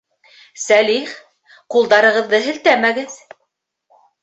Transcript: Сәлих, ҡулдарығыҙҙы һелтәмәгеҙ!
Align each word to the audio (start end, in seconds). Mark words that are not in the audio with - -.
Сәлих, 0.61 1.11
ҡулдарығыҙҙы 1.77 2.41
һелтәмәгеҙ! 2.49 3.17